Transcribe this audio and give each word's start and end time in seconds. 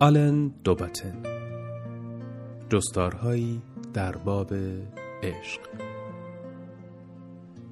آلن 0.00 0.48
دوباتن 0.64 1.22
جستارهایی 2.70 3.62
در 3.94 4.16
باب 4.16 4.54
عشق. 5.22 5.60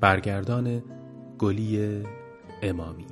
برگردان 0.01 0.83
گلی 1.39 2.03
امامی. 2.63 3.07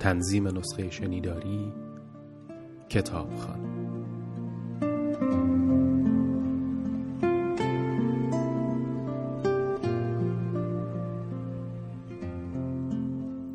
تنظیم 0.00 0.58
نسخه 0.58 0.90
شنیداری 0.90 1.72
کتابخان 2.88 3.60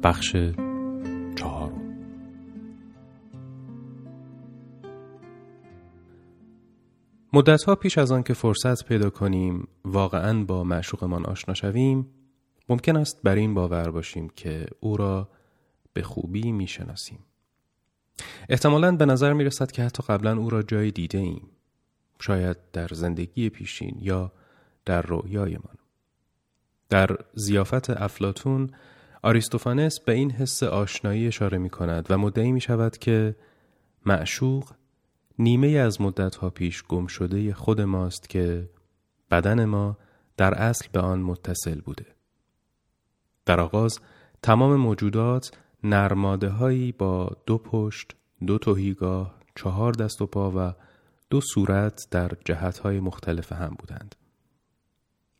بخش 0.03 0.35
مدتها 7.34 7.76
پیش 7.76 7.98
از 7.98 8.12
آن 8.12 8.23
که 8.23 8.34
فرصت 8.34 8.86
پیدا 8.86 9.09
کنیم 9.09 9.67
واقعا 9.86 10.44
با 10.44 10.63
معشوقمان 10.63 11.26
آشنا 11.26 11.53
شویم 11.53 12.08
ممکن 12.70 12.98
است 12.98 13.22
بر 13.23 13.36
این 13.36 13.53
باور 13.53 13.91
باشیم 13.91 14.30
که 14.30 14.66
او 14.80 14.98
را 14.98 15.30
به 15.94 16.02
خوبی 16.02 16.52
می‌شناسیم. 16.52 17.20
احتمالا 18.50 18.95
به 18.95 19.06
نظر 19.06 19.34
می 19.34 19.44
رسد 19.44 19.72
که 19.72 19.84
حتی 19.84 20.03
قبلا 20.03 20.38
او 20.38 20.50
را 20.50 20.64
جایی 20.64 20.92
دیده 20.92 21.17
ایم. 21.17 21.50
شاید 22.19 22.58
در 22.73 22.88
زندگی 22.88 23.50
پیشین 23.50 23.97
یا 24.02 24.31
در 24.86 25.02
رویایمان 25.02 25.78
در 26.89 27.17
زیافت 27.34 27.89
افلاتون 27.89 28.69
آریستوفانس 29.23 30.00
به 30.00 30.14
این 30.14 30.31
حس 30.31 30.64
آشنایی 30.64 31.28
اشاره 31.28 31.58
می 31.58 31.69
کند 31.69 32.06
و 32.09 32.17
مدعی 32.17 32.52
می 32.52 32.62
شود 32.62 32.97
که 32.97 33.36
معشوق 34.06 34.72
نیمه 35.39 35.67
از 35.67 36.02
مدتها 36.02 36.49
پیش 36.49 36.83
گم 36.83 37.07
شده 37.07 37.53
خود 37.53 37.81
ماست 37.81 38.30
که 38.30 38.69
بدن 39.31 39.66
ما 39.66 39.97
در 40.38 40.53
اصل 40.53 40.88
به 40.91 40.99
آن 40.99 41.19
متصل 41.19 41.81
بوده. 41.81 42.05
در 43.45 43.59
آغاز 43.59 43.99
تمام 44.41 44.75
موجودات 44.75 45.52
نرماده 45.83 46.49
هایی 46.49 46.91
با 46.91 47.31
دو 47.45 47.57
پشت، 47.57 48.16
دو 48.47 48.57
توهیگاه، 48.57 49.35
چهار 49.55 49.94
دست 49.94 50.21
و 50.21 50.25
پا 50.25 50.52
و 50.55 50.73
دو 51.29 51.41
صورت 51.41 52.07
در 52.11 52.31
جهت 52.45 52.77
های 52.77 52.99
مختلف 52.99 53.51
هم 53.51 53.75
بودند. 53.79 54.16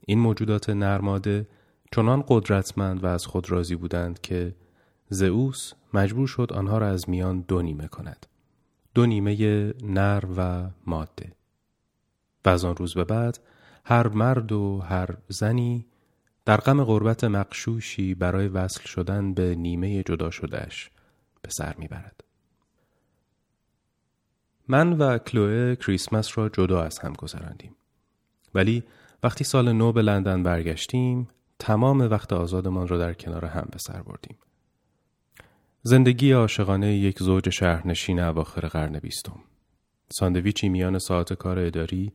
این 0.06 0.20
موجودات 0.20 0.70
نرماده 0.70 1.48
چنان 1.92 2.23
قدرتمند 2.28 3.04
و 3.04 3.08
از 3.08 3.26
خود 3.26 3.52
راضی 3.52 3.76
بودند 3.76 4.22
که 4.22 4.56
زئوس 5.09 5.73
مجبور 5.94 6.28
شد 6.28 6.54
آنها 6.54 6.78
را 6.78 6.88
از 6.88 7.09
میان 7.09 7.42
دو 7.42 7.61
نیمه 7.61 7.88
کند. 7.88 8.26
دو 8.98 9.06
نیمه 9.06 9.73
نر 9.84 10.23
و 10.38 10.70
ماده. 10.86 11.31
و 12.45 12.50
از 12.50 12.66
آن 12.66 12.76
روز 12.76 12.94
به 12.94 13.04
بعد 13.04 13.39
هر 13.86 14.08
مرد 14.08 14.52
و 14.52 14.80
هر 14.80 15.17
زنی 15.28 15.86
در 16.45 16.58
غم 16.58 16.84
غربت 16.84 17.23
مقشوشی 17.23 18.16
برای 18.16 18.48
وصل 18.48 18.84
شدن 18.84 19.34
به 19.34 19.56
نیمه 19.56 20.04
جدا 20.04 20.31
شدهش 20.31 20.89
به 21.42 21.50
سر 21.50 21.76
می‌برد. 21.78 22.23
من 24.67 24.94
و 24.94 25.17
کلوه 25.17 25.76
کریسمس 25.76 26.38
را 26.38 26.50
جدا 26.50 26.83
از 26.83 26.99
هم 26.99 27.14
گذراندیم. 27.14 27.76
ولی 28.55 28.83
وقتی 29.23 29.43
سال 29.43 29.72
نو 29.72 29.92
به 29.92 30.02
لندن 30.02 30.43
برگشتیم 30.43 31.27
تمام 31.60 32.02
وقت 32.02 32.33
آزادمان 32.33 32.88
را 32.88 32.98
در 32.98 33.14
کنار 33.14 33.45
هم 33.45 33.67
به 33.72 33.77
سر 33.80 34.02
بردیم. 34.02 34.38
زندگی 35.89 36.31
عاشقانه 36.31 36.95
یک 36.95 37.20
زوج 37.20 37.49
شهرنشین 37.49 38.20
اواخر 38.20 38.67
قرن 38.67 38.99
بیستم. 38.99 39.39
ساندویچی 40.09 40.70
میان 40.70 40.99
ساعت 40.99 41.33
کار 41.33 41.59
اداری 41.59 42.11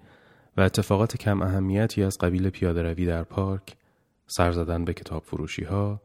و 0.56 0.60
اتفاقات 0.60 1.16
کم 1.16 1.42
اهمیتی 1.42 2.02
از 2.02 2.18
قبیل 2.18 2.50
پیاده 2.50 2.82
روی 2.82 3.06
در 3.06 3.22
پارک، 3.22 3.76
سر 4.26 4.52
زدن 4.52 4.84
به 4.84 4.92
کتاب 4.94 5.22
فروشی 5.22 5.64
ها، 5.64 6.02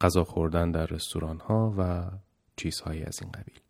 غذا 0.00 0.24
خوردن 0.24 0.70
در 0.70 0.86
رستوران 0.86 1.38
ها 1.38 1.74
و 1.78 2.10
چیزهایی 2.56 3.02
از 3.02 3.18
این 3.22 3.30
قبیل. 3.32 3.60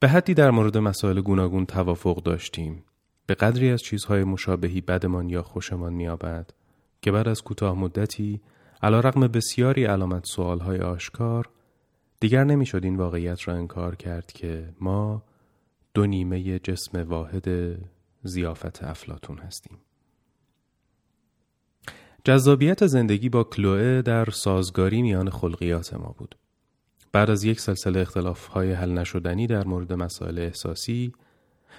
به 0.00 0.08
حدی 0.08 0.34
در 0.34 0.50
مورد 0.50 0.78
مسائل 0.78 1.20
گوناگون 1.20 1.66
توافق 1.66 2.22
داشتیم 2.22 2.84
به 3.26 3.34
قدری 3.34 3.70
از 3.70 3.82
چیزهای 3.82 4.24
مشابهی 4.24 4.80
بدمان 4.80 5.28
یا 5.28 5.42
خوشمان 5.42 5.92
میابد 5.92 6.50
که 7.02 7.12
بعد 7.12 7.28
از 7.28 7.42
کوتاه 7.42 7.78
مدتی 7.78 8.40
علا 8.82 9.00
بسیاری 9.00 9.84
علامت 9.84 10.26
سوالهای 10.26 10.78
آشکار 10.78 11.48
دیگر 12.22 12.44
نمی‌شد 12.44 12.84
این 12.84 12.96
واقعیت 12.96 13.48
را 13.48 13.54
انکار 13.54 13.96
کرد 13.96 14.32
که 14.32 14.68
ما 14.80 15.22
دو 15.94 16.06
نیمه 16.06 16.58
جسم 16.58 17.02
واحد 17.02 17.78
زیافت 18.22 18.84
افلاتون 18.84 19.38
هستیم. 19.38 19.78
جذابیت 22.24 22.86
زندگی 22.86 23.28
با 23.28 23.44
کلوه 23.44 24.02
در 24.02 24.30
سازگاری 24.30 25.02
میان 25.02 25.30
خلقیات 25.30 25.94
ما 25.94 26.14
بود. 26.18 26.36
بعد 27.12 27.30
از 27.30 27.44
یک 27.44 27.60
سلسله 27.60 28.00
اختلاف 28.00 28.46
های 28.46 28.72
حل 28.72 28.90
نشدنی 28.90 29.46
در 29.46 29.64
مورد 29.64 29.92
مسائل 29.92 30.38
احساسی 30.38 31.12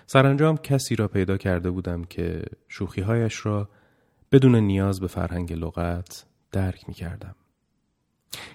سرانجام 0.05 0.57
کسی 0.57 0.95
را 0.95 1.07
پیدا 1.07 1.37
کرده 1.37 1.71
بودم 1.71 2.03
که 2.03 2.43
شوخیهایش 2.67 3.45
را 3.45 3.69
بدون 4.31 4.55
نیاز 4.55 4.99
به 4.99 5.07
فرهنگ 5.07 5.53
لغت 5.53 6.25
درک 6.51 6.87
می 6.87 6.93
کردم. 6.93 7.35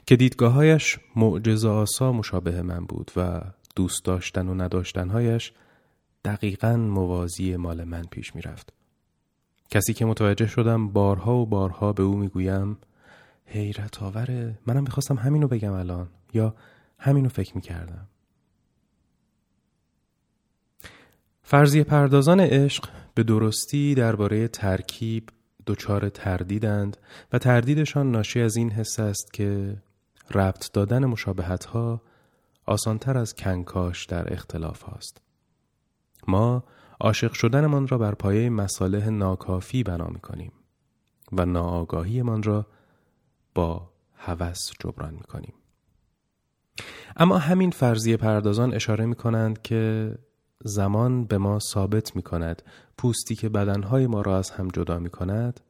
که 0.06 0.16
دیدگاههایش 0.16 0.98
معجزه 1.16 1.68
آسا 1.68 2.12
مشابه 2.12 2.62
من 2.62 2.84
بود 2.84 3.10
و 3.16 3.40
دوست 3.76 4.04
داشتن 4.04 4.48
و 4.48 4.54
نداشتنهایش 4.54 5.52
دقیقا 6.24 6.76
موازی 6.76 7.56
مال 7.56 7.84
من 7.84 8.02
پیش 8.10 8.34
می 8.34 8.42
رفت. 8.42 8.72
کسی 9.70 9.94
که 9.94 10.04
متوجه 10.04 10.46
شدم 10.46 10.88
بارها 10.88 11.36
و 11.36 11.46
بارها 11.46 11.92
به 11.92 12.02
او 12.02 12.16
می‌گویم 12.16 12.78
حیرت 13.46 14.02
آوره 14.02 14.58
منم 14.66 14.82
می‌خواستم 14.82 15.16
همینو 15.16 15.48
بگم 15.48 15.72
الان 15.72 16.08
یا 16.34 16.54
همینو 16.98 17.28
فکر 17.28 17.54
می‌کردم 17.54 18.06
فرضیه 21.42 21.84
پردازان 21.84 22.40
عشق 22.40 22.88
به 23.14 23.22
درستی 23.22 23.94
درباره 23.94 24.48
ترکیب 24.48 25.28
دچار 25.68 26.08
تردیدند 26.08 26.96
و 27.32 27.38
تردیدشان 27.38 28.10
ناشی 28.10 28.40
از 28.40 28.56
این 28.56 28.70
حس 28.70 29.00
است 29.00 29.32
که 29.32 29.76
ربط 30.34 30.72
دادن 30.72 31.04
مشابهت 31.04 31.64
ها 31.64 32.02
آسانتر 32.66 33.18
از 33.18 33.34
کنکاش 33.34 34.06
در 34.06 34.32
اختلاف 34.32 34.82
هاست. 34.82 35.20
ما 36.28 36.64
عاشق 37.00 37.32
شدنمان 37.32 37.88
را 37.88 37.98
بر 37.98 38.14
پایه 38.14 38.50
مصالح 38.50 39.08
ناکافی 39.08 39.82
بنا 39.82 40.06
می 40.06 40.20
کنیم 40.20 40.52
و 41.32 41.46
ناآگاهیمان 41.46 42.42
را 42.42 42.66
با 43.54 43.90
هوس 44.14 44.70
جبران 44.80 45.14
می 45.14 45.22
کنیم. 45.22 45.54
اما 47.16 47.38
همین 47.38 47.70
فرضیه 47.70 48.16
پردازان 48.16 48.74
اشاره 48.74 49.06
می 49.06 49.14
کنند 49.14 49.62
که 49.62 50.12
زمان 50.64 51.24
به 51.24 51.38
ما 51.38 51.58
ثابت 51.58 52.16
می 52.16 52.22
کند 52.22 52.62
پوستی 52.98 53.34
که 53.34 53.48
بدنهای 53.48 54.06
ما 54.06 54.20
را 54.22 54.38
از 54.38 54.50
هم 54.50 54.68
جدا 54.68 54.98
می 54.98 55.10
کند 55.10 55.60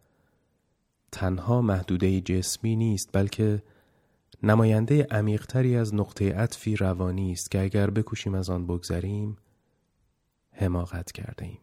تنها 1.12 1.62
محدوده 1.62 2.20
جسمی 2.20 2.76
نیست 2.76 3.10
بلکه 3.12 3.62
نماینده 4.42 5.06
عمیقتری 5.10 5.76
از 5.76 5.94
نقطه 5.94 6.34
عطفی 6.34 6.76
روانی 6.76 7.32
است 7.32 7.50
که 7.50 7.62
اگر 7.62 7.90
بکوشیم 7.90 8.34
از 8.34 8.50
آن 8.50 8.66
بگذریم 8.66 9.36
حماقت 10.52 11.12
کرده 11.12 11.44
ایم. 11.44 11.58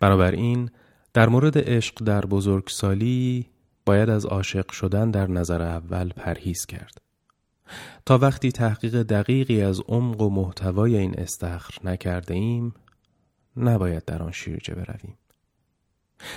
بنابراین 0.00 0.70
در 1.14 1.28
مورد 1.28 1.58
عشق 1.58 2.04
در 2.04 2.26
بزرگسالی 2.26 3.50
باید 3.86 4.10
از 4.10 4.26
عاشق 4.26 4.70
شدن 4.70 5.10
در 5.10 5.26
نظر 5.26 5.62
اول 5.62 6.08
پرهیز 6.08 6.66
کرد. 6.66 7.11
تا 8.06 8.18
وقتی 8.18 8.52
تحقیق 8.52 9.02
دقیقی 9.02 9.62
از 9.62 9.80
عمق 9.88 10.20
و 10.20 10.30
محتوای 10.30 10.96
این 10.96 11.20
استخر 11.20 11.74
نکرده 11.84 12.34
ایم 12.34 12.74
نباید 13.56 14.04
در 14.04 14.22
آن 14.22 14.32
شیرجه 14.32 14.74
برویم. 14.74 15.18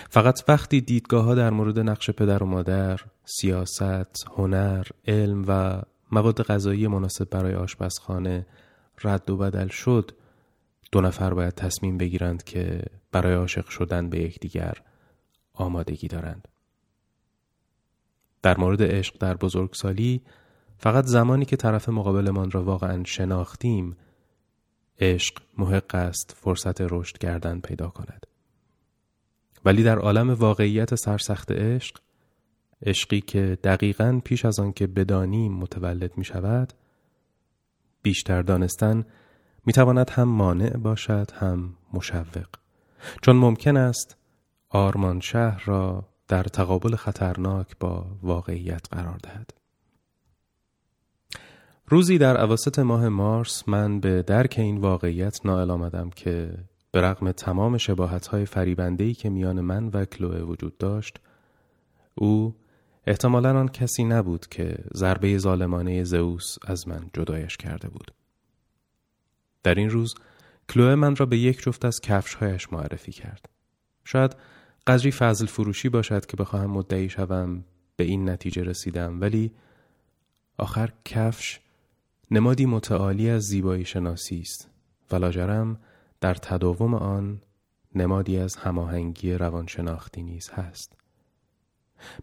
فقط 0.10 0.44
وقتی 0.48 0.82
دیدگاه 0.82 1.26
ها 1.26 1.36
در 1.36 1.50
مورد 1.50 1.80
نقش 1.80 2.10
پدر 2.10 2.44
و 2.44 2.46
مادر، 2.46 3.02
سیاست، 3.26 4.26
هنر، 4.38 4.88
علم 5.08 5.46
و 5.48 5.82
مواد 6.12 6.44
غذایی 6.44 6.88
مناسب 6.88 7.30
برای 7.30 7.56
آشپزخانه 7.56 8.46
رد 9.04 9.30
و 9.30 9.38
بدل 9.38 9.68
شد 9.68 10.12
دو 10.92 11.02
نفر 11.02 11.34
باید 11.34 11.54
تصمیم 11.54 11.98
بگیرند 11.98 12.44
که 12.44 12.84
برای 13.12 13.34
عاشق 13.34 13.68
شدن 13.68 14.10
به 14.10 14.20
یکدیگر 14.20 14.74
آمادگی 15.54 16.08
دارند. 16.08 16.48
در 18.42 18.58
مورد 18.58 18.84
عشق 18.84 19.18
در 19.18 19.34
بزرگسالی 19.34 20.22
فقط 20.78 21.06
زمانی 21.06 21.46
که 21.46 21.56
طرف 21.56 21.90
مقابلمان 21.90 22.52
را 22.52 22.64
واقعا 22.64 23.04
شناختیم 23.04 23.98
عشق 25.00 25.42
محق 25.58 25.96
است 25.96 26.36
فرصت 26.38 26.82
رشد 26.82 27.18
کردن 27.18 27.60
پیدا 27.60 27.88
کند. 27.88 28.26
ولی 29.66 29.84
در 29.84 29.98
عالم 29.98 30.30
واقعیت 30.30 30.96
سرسخت 30.96 31.52
عشق 31.52 31.98
عشقی 32.86 33.22
که 33.22 33.58
دقیقا 33.64 34.22
پیش 34.24 34.46
از 34.46 34.60
آنکه 34.60 34.88
بدانیم 34.88 35.54
متولد 35.54 36.18
می 36.18 36.26
شود 36.26 36.74
بیشتر 38.02 38.42
دانستن 38.42 39.06
می 39.66 39.74
تواند 39.74 40.10
هم 40.10 40.24
مانع 40.24 40.78
باشد 40.78 41.32
هم 41.34 41.74
مشوق 41.94 42.48
چون 43.22 43.36
ممکن 43.36 43.78
است 43.78 44.18
آرمان 44.70 45.20
شهر 45.20 45.64
را 45.66 46.10
در 46.28 46.44
تقابل 46.44 46.96
خطرناک 46.96 47.78
با 47.80 48.06
واقعیت 48.22 48.88
قرار 48.92 49.18
دهد 49.24 49.54
روزی 51.88 52.18
در 52.18 52.38
عواسط 52.38 52.80
ماه 52.80 53.10
مارس 53.10 53.64
من 53.70 54.00
به 54.00 54.22
درک 54.22 54.56
این 54.58 54.78
واقعیت 54.78 55.46
نائل 55.46 55.72
آمدم 55.72 56.10
که 56.10 56.52
به 56.92 57.02
رغم 57.02 57.32
تمام 57.32 57.78
شباهت 57.78 58.28
های 58.28 58.46
فریبندهی 58.46 59.14
که 59.14 59.30
میان 59.30 59.62
من 59.62 59.88
و 59.88 60.06
کلوه 60.06 60.42
وجود 60.42 60.78
داشت 60.78 61.20
او 62.16 62.56
احتمالا 63.08 63.60
آن 63.60 63.68
کسی 63.68 64.04
نبود 64.04 64.48
که 64.48 64.78
ضربه 64.94 65.38
ظالمانه 65.38 66.04
زئوس 66.04 66.58
از 66.68 66.88
من 66.88 67.10
جدایش 67.14 67.58
کرده 67.58 67.90
بود. 67.90 68.12
در 69.64 69.76
این 69.76 69.90
روز 69.90 70.16
کلوه 70.70 70.96
من 70.96 71.16
را 71.16 71.26
به 71.26 71.38
یک 71.38 71.62
جفت 71.62 71.86
از 71.86 72.02
کفشهایش 72.02 72.74
معرفی 72.74 73.12
کرد. 73.12 73.50
شاید 74.04 74.36
قدری 74.88 75.12
فضل 75.12 75.46
فروشی 75.46 75.90
باشد 75.90 76.26
که 76.26 76.38
بخواهم 76.38 76.72
مدعی 76.72 77.10
شوم 77.10 77.66
به 77.96 78.04
این 78.04 78.30
نتیجه 78.30 78.64
رسیدم 78.64 79.22
ولی 79.22 79.52
آخر 80.58 80.90
کفش 81.06 81.60
نمادی 82.32 82.66
متعالی 82.66 83.30
از 83.30 83.44
زیبایی 83.44 83.86
شناسی 83.86 84.40
است. 84.40 84.70
و 85.12 85.16
لاجرم 85.16 85.80
در 86.22 86.34
تداوم 86.34 86.94
آن 86.94 87.42
نمادی 87.96 88.38
از 88.38 88.56
هماهنگی 88.56 89.34
روانشناختی 89.34 90.24
نیز 90.24 90.50
هست. 90.50 90.94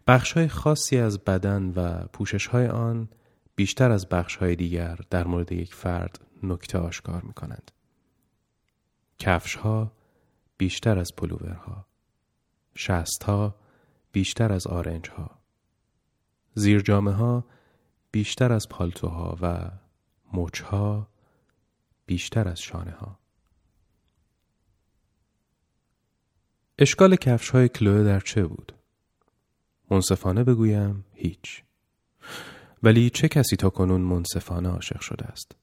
بخشهای 0.06 0.49
خاصی 0.49 0.99
از 0.99 1.19
بدن 1.19 1.72
و 1.76 2.06
پوششهای 2.12 2.66
آن 2.66 3.08
بیشتر 3.56 3.90
از 3.90 4.08
بخشهای 4.08 4.56
دیگر 4.56 4.99
در 5.10 5.26
مورد 5.26 5.52
یک 5.52 5.75
فرد 5.75 6.20
نکته 6.43 6.78
آشکار 6.78 7.22
می 7.22 7.32
کنند. 7.32 7.70
کفشها 9.19 9.93
بیشتر 10.58 10.98
از 10.98 11.16
پلوورها. 11.16 11.87
شستها 12.75 13.55
بیشتر 14.12 14.52
از 14.52 14.66
آرنجها. 14.66 15.31
زیرجامه 16.55 17.12
ها 17.12 17.44
بیشتر 18.10 18.52
از 18.52 18.69
پالتوها 18.69 19.38
و 19.43 19.70
مچها 20.32 21.08
بیشتر 22.06 22.49
از 22.49 22.61
شانه 22.61 22.90
ها 22.90 23.19
اشکال 26.79 27.17
کفش 27.17 27.50
های 27.50 27.69
کلوه 27.69 28.05
در 28.05 28.20
چه 28.20 28.46
بود؟ 28.46 28.73
منصفانه 29.90 30.44
بگویم 30.44 31.05
هیچ 31.14 31.62
ولی 32.82 33.11
چه 33.11 33.29
کسی 33.29 33.56
تا 33.56 33.70
کنون 33.70 34.00
منصفانه 34.00 34.69
عاشق 34.69 35.00
شده 35.00 35.25
است؟ 35.25 35.56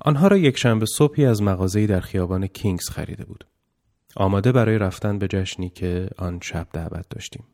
آنها 0.00 0.28
را 0.28 0.36
یک 0.36 0.58
شنبه 0.58 0.86
صبحی 0.86 1.26
از 1.26 1.42
مغازه‌ای 1.42 1.86
در 1.86 2.00
خیابان 2.00 2.46
کینگز 2.46 2.88
خریده 2.88 3.24
بود. 3.24 3.46
آماده 4.16 4.52
برای 4.52 4.78
رفتن 4.78 5.18
به 5.18 5.28
جشنی 5.28 5.68
که 5.68 6.10
آن 6.18 6.40
شب 6.42 6.68
دعوت 6.72 7.08
داشتیم. 7.08 7.44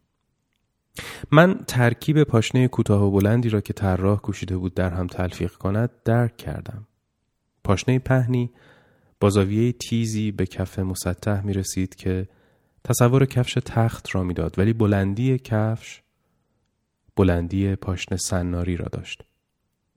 من 1.30 1.54
ترکیب 1.66 2.22
پاشنه 2.22 2.68
کوتاه 2.68 3.02
و 3.02 3.10
بلندی 3.10 3.48
را 3.48 3.60
که 3.60 3.72
طراح 3.72 4.20
کوشیده 4.20 4.56
بود 4.56 4.74
در 4.74 4.90
هم 4.90 5.06
تلفیق 5.06 5.52
کند 5.52 5.90
درک 6.04 6.36
کردم. 6.36 6.86
پاشنه 7.64 7.98
پهنی 7.98 8.50
با 9.20 9.30
زاویه 9.30 9.72
تیزی 9.72 10.32
به 10.32 10.46
کف 10.46 10.78
مسطح 10.78 11.40
می 11.40 11.52
رسید 11.52 11.94
که 11.94 12.28
تصور 12.84 13.26
کفش 13.26 13.54
تخت 13.64 14.14
را 14.14 14.22
می‌داد 14.22 14.58
ولی 14.58 14.72
بلندی 14.72 15.38
کفش 15.38 16.02
بلندی 17.16 17.76
پاشنه 17.76 18.18
سناری 18.18 18.76
را 18.76 18.86
داشت. 18.92 19.22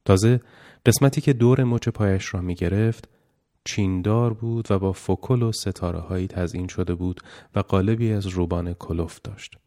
تازه 0.05 0.41
قسمتی 0.85 1.21
که 1.21 1.33
دور 1.33 1.63
مچ 1.63 1.89
پایش 1.89 2.33
را 2.33 2.41
می 2.41 2.55
گرفت 2.55 3.09
چیندار 3.65 4.33
بود 4.33 4.71
و 4.71 4.79
با 4.79 4.91
فکل 4.91 5.41
و 5.41 5.51
ستاره 5.51 5.99
هایی 5.99 6.27
تزین 6.27 6.67
شده 6.67 6.95
بود 6.95 7.21
و 7.55 7.59
قالبی 7.59 8.11
از 8.11 8.27
روبان 8.27 8.73
کلوف 8.73 9.19
داشت. 9.23 9.57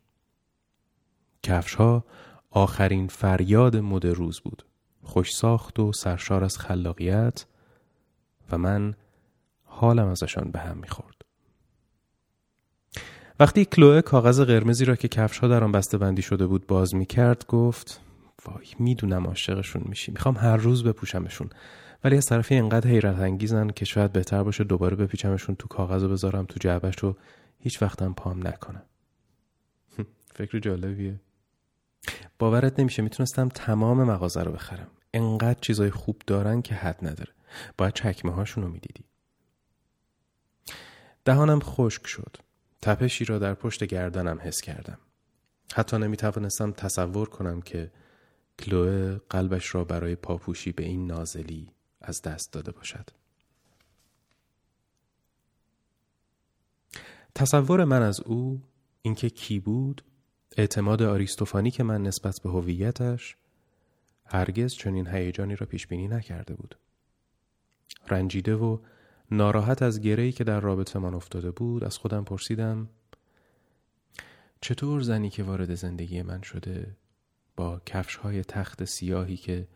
کفش 1.46 1.74
ها 1.74 2.04
آخرین 2.50 3.06
فریاد 3.06 3.76
مد 3.76 4.06
روز 4.06 4.40
بود. 4.40 4.62
خوش 5.02 5.34
ساخت 5.34 5.78
و 5.78 5.92
سرشار 5.92 6.44
از 6.44 6.58
خلاقیت 6.58 7.46
و 8.50 8.58
من 8.58 8.94
حالم 9.64 10.08
ازشان 10.08 10.50
به 10.50 10.58
هم 10.58 10.78
می‌خورد. 10.78 11.22
وقتی 13.40 13.64
کلوه 13.64 14.00
کاغذ 14.00 14.40
قرمزی 14.40 14.84
را 14.84 14.96
که 14.96 15.08
کفش 15.08 15.38
ها 15.38 15.48
در 15.48 15.64
آن 15.64 15.72
بسته 15.72 15.98
بندی 15.98 16.22
شده 16.22 16.46
بود 16.46 16.66
باز 16.66 16.94
می 16.94 17.06
کرد 17.06 17.46
گفت 17.46 18.00
وای 18.46 18.66
می‌دونم 18.78 19.26
عاشقشون 19.26 19.82
میشی 19.86 20.12
می‌خوام 20.12 20.36
هر 20.36 20.56
روز 20.56 20.84
بپوشمشون 20.84 21.50
ولی 22.04 22.16
از 22.16 22.26
طرفی 22.26 22.54
انقدر 22.54 22.90
حیرت 22.90 23.18
انگیزن 23.18 23.68
که 23.68 23.84
شاید 23.84 24.12
بهتر 24.12 24.42
باشه 24.42 24.64
دوباره 24.64 24.96
بپیچمشون 24.96 25.54
تو 25.54 25.68
کاغذ 25.68 26.04
و 26.04 26.08
بذارم 26.08 26.44
تو 26.44 26.54
جعبش 26.60 27.04
و 27.04 27.16
هیچ 27.58 27.82
وقتم 27.82 28.12
پام 28.12 28.46
نکنم 28.46 28.82
فکر 30.36 30.58
جالبیه 30.58 31.20
باورت 32.38 32.80
نمیشه 32.80 33.02
می‌تونستم 33.02 33.48
تمام 33.48 34.04
مغازه 34.04 34.42
رو 34.42 34.52
بخرم. 34.52 34.90
انقدر 35.14 35.60
چیزای 35.60 35.90
خوب 35.90 36.22
دارن 36.26 36.62
که 36.62 36.74
حد 36.74 37.06
نداره. 37.06 37.32
باید 37.78 37.94
چکمه 37.94 38.32
هاشون 38.32 38.64
رو 38.64 38.70
می‌دیدی. 38.70 39.04
دهانم 41.24 41.60
خشک 41.60 42.06
شد. 42.06 42.36
تپشی 42.82 43.24
را 43.24 43.38
در 43.38 43.54
پشت 43.54 43.84
گردنم 43.84 44.38
حس 44.42 44.60
کردم. 44.60 44.98
حتی 45.74 45.98
نمی 45.98 46.16
توانستم 46.16 46.72
تصور 46.72 47.28
کنم 47.28 47.62
که 47.62 47.92
کلوه 48.58 49.20
قلبش 49.30 49.74
را 49.74 49.84
برای 49.84 50.16
پاپوشی 50.16 50.72
به 50.72 50.84
این 50.84 51.06
نازلی 51.06 51.72
از 52.00 52.22
دست 52.22 52.52
داده 52.52 52.72
باشد. 52.72 53.10
تصور 57.34 57.84
من 57.84 58.02
از 58.02 58.20
او 58.20 58.62
اینکه 59.02 59.30
کی 59.30 59.60
بود 59.60 60.04
اعتماد 60.58 61.02
آریستوفانی 61.02 61.70
که 61.70 61.82
من 61.82 62.02
نسبت 62.02 62.40
به 62.40 62.50
هویتش 62.50 63.36
هرگز 64.24 64.74
چنین 64.74 65.06
هیجانی 65.06 65.56
را 65.56 65.66
پیش 65.66 65.86
بینی 65.86 66.08
نکرده 66.08 66.54
بود. 66.54 66.76
رنجیده 68.08 68.54
و 68.54 68.78
ناراحت 69.30 69.82
از 69.82 70.00
گرهی 70.00 70.32
که 70.32 70.44
در 70.44 70.60
رابطه 70.60 70.98
من 70.98 71.14
افتاده 71.14 71.50
بود 71.50 71.84
از 71.84 71.98
خودم 71.98 72.24
پرسیدم 72.24 72.88
چطور 74.60 75.00
زنی 75.00 75.30
که 75.30 75.42
وارد 75.42 75.74
زندگی 75.74 76.22
من 76.22 76.42
شده 76.42 76.96
با 77.56 77.80
کفش 77.86 78.16
های 78.16 78.44
تخت 78.44 78.84
سیاهی 78.84 79.36
که 79.36 79.68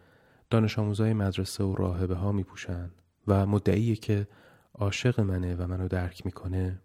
دانش 0.51 0.79
آموزای 0.79 1.13
مدرسه 1.13 1.65
و 1.65 1.75
راهبه 1.75 2.15
ها 2.15 2.33
می 2.33 2.43
پوشن 2.43 2.91
و 3.27 3.47
مدعی 3.47 3.97
که 3.97 4.29
عاشق 4.75 5.21
منه 5.21 5.57
و 5.57 5.67
منو 5.67 5.89
درک 5.89 6.27
می‌کنه 6.27 6.83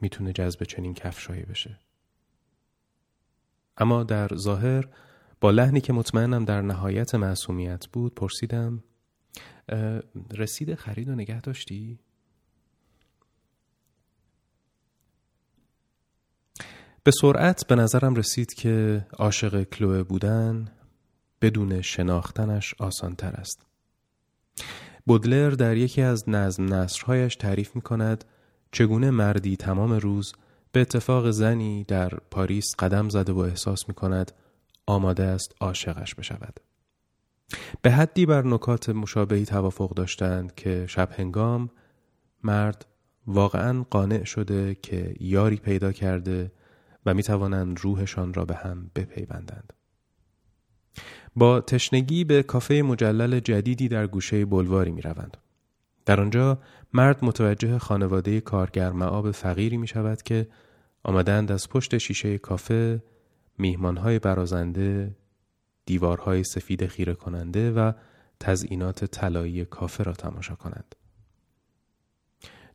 می‌تونه 0.00 0.32
جذب 0.32 0.64
چنین 0.64 0.94
کفشایی 0.94 1.42
بشه؟ 1.42 1.78
اما 3.80 4.02
در 4.02 4.28
ظاهر 4.36 4.88
با 5.40 5.50
لحنی 5.50 5.80
که 5.80 5.92
مطمئنم 5.92 6.44
در 6.44 6.62
نهایت 6.62 7.14
معصومیت 7.14 7.86
بود 7.86 8.14
پرسیدم 8.14 8.82
رسید 10.34 10.74
خرید 10.74 11.08
و 11.08 11.14
نگه 11.14 11.40
داشتی؟ 11.40 11.98
به 17.04 17.10
سرعت 17.20 17.66
به 17.66 17.74
نظرم 17.74 18.14
رسید 18.14 18.54
که 18.54 19.06
عاشق 19.18 19.62
کلوه 19.62 20.02
بودن 20.02 20.68
بدون 21.42 21.82
شناختنش 21.82 22.74
آسان 22.78 23.14
تر 23.14 23.32
است. 23.32 23.66
بودلر 25.06 25.50
در 25.50 25.76
یکی 25.76 26.02
از 26.02 26.28
نظم 26.28 26.74
نصرهایش 26.74 27.36
تعریف 27.36 27.76
می 27.76 27.82
کند 27.82 28.24
چگونه 28.72 29.10
مردی 29.10 29.56
تمام 29.56 29.92
روز 29.92 30.32
به 30.72 30.80
اتفاق 30.80 31.30
زنی 31.30 31.84
در 31.84 32.08
پاریس 32.08 32.76
قدم 32.78 33.08
زده 33.08 33.32
و 33.32 33.38
احساس 33.38 33.88
می 33.88 33.94
کند 33.94 34.32
آماده 34.86 35.24
است 35.24 35.54
عاشقش 35.60 36.14
بشود. 36.14 36.60
به 37.82 37.90
حدی 37.90 38.26
بر 38.26 38.46
نکات 38.46 38.88
مشابهی 38.88 39.44
توافق 39.44 39.94
داشتند 39.94 40.54
که 40.54 40.86
شب 40.88 41.08
هنگام 41.12 41.70
مرد 42.44 42.86
واقعا 43.26 43.84
قانع 43.90 44.24
شده 44.24 44.74
که 44.74 45.14
یاری 45.20 45.56
پیدا 45.56 45.92
کرده 45.92 46.52
و 47.06 47.14
می 47.14 47.22
توانند 47.22 47.80
روحشان 47.80 48.34
را 48.34 48.44
به 48.44 48.54
هم 48.54 48.90
بپیوندند. 48.94 49.72
با 51.36 51.60
تشنگی 51.60 52.24
به 52.24 52.42
کافه 52.42 52.74
مجلل 52.74 53.40
جدیدی 53.40 53.88
در 53.88 54.06
گوشه 54.06 54.44
بلواری 54.44 54.90
می 54.90 55.02
روند. 55.02 55.36
در 56.06 56.20
آنجا 56.20 56.58
مرد 56.92 57.24
متوجه 57.24 57.78
خانواده 57.78 58.40
کارگر 58.40 58.92
معاب 58.92 59.30
فقیری 59.30 59.76
می 59.76 59.86
شود 59.86 60.22
که 60.22 60.48
آمدند 61.02 61.52
از 61.52 61.68
پشت 61.68 61.98
شیشه 61.98 62.38
کافه 62.38 63.02
میهمانهای 63.58 64.18
برازنده 64.18 65.16
دیوارهای 65.86 66.44
سفید 66.44 66.86
خیره 66.86 67.14
کننده 67.14 67.70
و 67.70 67.92
تزئینات 68.40 69.04
طلایی 69.04 69.64
کافه 69.64 70.04
را 70.04 70.12
تماشا 70.12 70.54
کنند. 70.54 70.94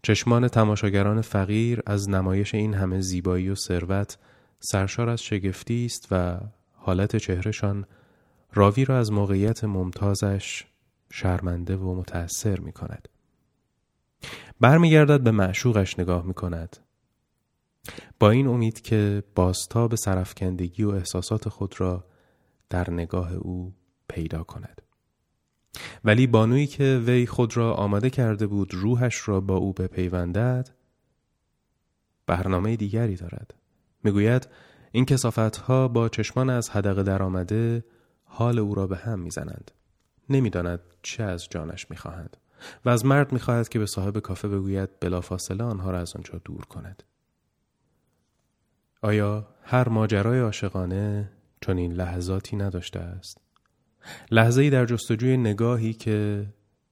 چشمان 0.02 0.48
تماشاگران 0.48 1.22
فقیر 1.22 1.82
از 1.86 2.10
نمایش 2.10 2.56
این 2.56 2.74
همه 2.74 3.02
زیبایی 3.02 3.50
و 3.50 3.56
ثروت 3.56 4.18
سرشار 4.60 5.10
از 5.10 5.22
شگفتی 5.22 5.86
است 5.86 6.08
و 6.12 6.40
حالت 6.74 7.16
چهرهشان 7.16 7.86
راوی 8.54 8.86
را 8.86 9.00
از 9.00 9.12
موقعیت 9.12 9.64
ممتازش 9.64 10.66
شرمنده 11.12 11.76
و 11.78 11.96
متأثر 11.96 12.60
می 12.60 12.72
کند. 12.72 13.08
برمیگردد 14.60 15.22
به 15.22 15.32
معشوقش 15.32 16.00
نگاه 16.00 16.26
می 16.26 16.34
کند. 16.34 16.78
با 18.20 18.30
این 18.30 18.48
امید 18.48 18.82
که 18.82 19.24
به 19.90 19.96
سرفکندگی 19.96 20.84
و 20.84 20.90
احساسات 20.90 21.50
خود 21.50 21.82
را 21.82 22.06
در 22.70 22.90
نگاه 22.90 23.34
او 23.34 23.74
پیدا 24.08 24.44
کند. 24.44 24.82
ولی 26.04 26.28
بانویی 26.28 26.68
که 26.68 27.02
وی 27.06 27.26
خود 27.26 27.58
را 27.58 27.74
آماده 27.74 28.10
کرده 28.10 28.48
بود 28.48 28.74
روحش 28.74 29.28
را 29.28 29.42
با 29.42 29.56
او 29.56 29.74
بپیوندد 29.74 30.70
برنامه 32.28 32.76
دیگری 32.76 33.16
دارد. 33.16 33.54
می‌گوید 34.04 34.48
این 34.92 35.06
کسافت 35.06 35.58
ها 35.58 35.88
با 35.88 36.10
چشمان 36.10 36.50
از 36.50 36.70
حدقه 36.70 37.04
در 37.04 37.24
آمده 37.24 37.86
حال 38.24 38.60
او 38.60 38.76
را 38.76 38.88
به 38.88 38.98
هم 38.98 39.20
می‌زنند. 39.20 39.72
نمی‌داند 40.30 40.80
چه 41.02 41.24
از 41.24 41.48
جانش 41.50 41.90
می‌خواهند 41.90 42.38
و 42.86 42.90
از 42.90 43.06
مرد 43.06 43.32
می‌خواهد 43.32 43.70
که 43.70 43.80
به 43.80 43.86
صاحب 43.86 44.20
کافه 44.20 44.48
بگوید 44.48 45.00
بلافاصله 45.00 45.64
آنها 45.64 45.92
را 45.92 46.00
از 46.00 46.16
آنجا 46.16 46.42
دور 46.46 46.66
کند. 46.66 47.04
آیا 49.02 49.48
هر 49.64 49.90
ماجرای 49.90 50.40
عاشقانه 50.40 51.32
چنین 51.62 51.94
لحظاتی 51.94 52.56
نداشته 52.56 53.00
است؟ 53.00 53.38
لحظه 54.32 54.62
ای 54.62 54.70
در 54.70 54.86
جستجوی 54.86 55.38
نگاهی 55.38 55.94
که 55.94 56.46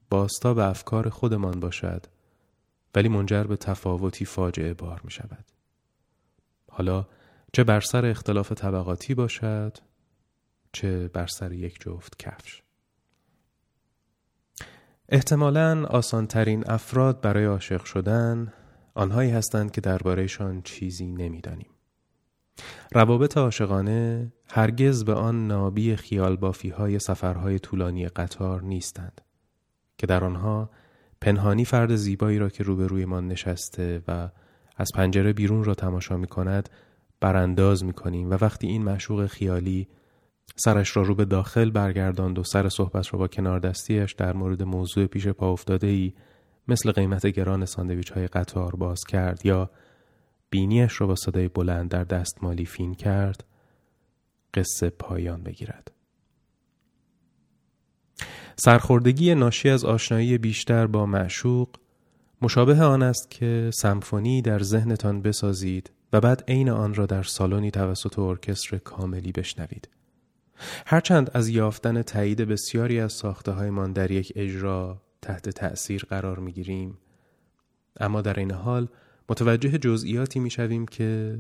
باستا 0.10 0.54
به 0.54 0.64
افکار 0.64 1.10
خودمان 1.10 1.60
باشد 1.60 2.06
ولی 2.96 3.10
منجر 3.10 3.44
به 3.44 3.58
تفاوتی 3.58 4.26
فاجعه 4.26 4.74
بار 4.74 5.02
می 5.04 5.12
شود. 5.12 5.46
حالا 6.72 7.08
چه 7.54 7.64
بر 7.64 7.80
سر 7.80 8.06
اختلاف 8.06 8.52
طبقاتی 8.52 9.14
باشد 9.14 9.78
چه 10.72 11.08
بر 11.08 11.28
سر 11.28 11.52
یک 11.52 11.80
جفت 11.80 12.20
کفش. 12.20 12.63
احتمالا 15.10 15.86
آسانترین 15.86 16.64
افراد 16.68 17.22
برای 17.22 17.46
عاشق 17.46 17.84
شدن 17.84 18.54
آنهایی 18.94 19.32
هستند 19.32 19.72
که 19.72 19.82
دربارهشان 19.82 20.62
چیزی 20.62 21.12
نمی‌دانیم. 21.12 21.70
روابط 22.92 23.38
عاشقانه 23.38 24.34
هرگز 24.50 25.04
به 25.06 25.14
آن 25.14 25.48
نابی 25.48 25.96
خیال 25.96 26.36
بافی 26.36 26.70
های 26.70 27.00
سفرهای 27.00 27.60
طولانی 27.60 28.08
قطار 28.08 28.62
نیستند 28.62 29.22
که 29.98 30.08
در 30.08 30.24
آنها 30.24 30.70
پنهانی 31.22 31.66
فرد 31.66 31.96
زیبایی 31.96 32.40
را 32.40 32.50
که 32.50 32.64
روبرویمان 32.64 33.28
نشسته 33.28 34.02
و 34.08 34.30
از 34.78 34.92
پنجره 34.96 35.34
بیرون 35.34 35.64
را 35.64 35.74
تماشا 35.74 36.18
می 36.18 36.28
کند 36.28 36.70
برانداز 37.20 37.84
می 37.84 37.94
کنیم 37.94 38.30
و 38.30 38.38
وقتی 38.42 38.68
این 38.68 38.84
معشوق 38.84 39.26
خیالی 39.26 39.88
سرش 40.56 40.98
را 40.98 41.04
رو 41.04 41.16
به 41.16 41.26
داخل 41.26 41.70
برگرداند 41.70 42.40
و 42.40 42.44
سر 42.44 42.70
صحبت 42.70 43.14
را 43.14 43.20
با 43.20 43.28
کنار 43.28 43.60
دستیش 43.60 44.14
در 44.14 44.34
مورد 44.34 44.64
موضوع 44.64 45.06
پیش 45.06 45.28
پا 45.28 45.52
افتاده 45.52 45.88
ای 45.88 46.14
مثل 46.68 46.92
قیمت 46.92 47.28
گران 47.28 47.66
ساندویچ 47.66 48.12
های 48.12 48.28
قطار 48.28 48.76
باز 48.76 49.04
کرد 49.04 49.46
یا 49.46 49.70
بینیش 50.50 51.02
را 51.02 51.08
با 51.08 51.16
صدای 51.16 51.48
بلند 51.48 51.90
در 51.90 52.04
دستمالی 52.04 52.66
فین 52.66 52.96
کرد 52.96 53.44
قصه 54.54 54.90
پایان 54.90 55.44
بگیرد. 55.44 55.92
سرخوردگی 58.56 59.36
ناشی 59.36 59.70
از 59.70 59.86
آشنایی 59.86 60.38
بیشتر 60.38 60.88
با 60.88 61.06
معشوق 61.06 61.70
مشابه 62.42 62.82
آن 62.82 63.04
است 63.04 63.32
که 63.32 63.70
سمفونی 63.74 64.42
در 64.42 64.60
ذهنتان 64.60 65.22
بسازید 65.22 65.92
و 66.14 66.22
بعد 66.22 66.44
عین 66.48 66.70
آن 66.70 66.94
را 66.94 67.06
در 67.06 67.24
سالنی 67.24 67.72
توسط 67.72 68.20
ارکستر 68.20 68.78
کاملی 68.78 69.32
بشنوید. 69.32 69.90
هرچند 70.86 71.32
از 71.34 71.50
یافتن 71.50 72.02
تایید 72.02 72.42
بسیاری 72.42 73.00
از 73.00 73.14
ساخته 73.14 73.52
هایمان 73.52 73.94
در 73.94 74.12
یک 74.12 74.34
اجرا 74.36 75.02
تحت 75.22 75.50
تأثیر 75.50 76.06
قرار 76.10 76.40
می 76.40 76.52
گیریم 76.52 76.98
اما 78.00 78.22
در 78.22 78.40
این 78.40 78.52
حال 78.52 78.88
متوجه 79.30 79.78
جزئیاتی 79.78 80.40
می 80.40 80.50
شویم 80.50 80.86
که 80.86 81.40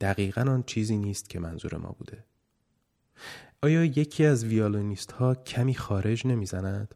دقیقا 0.00 0.40
آن 0.40 0.62
چیزی 0.62 0.96
نیست 0.96 1.30
که 1.30 1.40
منظور 1.40 1.76
ما 1.76 1.96
بوده 1.98 2.24
آیا 3.62 3.84
یکی 3.84 4.24
از 4.24 4.44
ویالونیست 4.44 5.12
ها 5.12 5.34
کمی 5.34 5.74
خارج 5.74 6.26
نمی‌زند؟ 6.26 6.94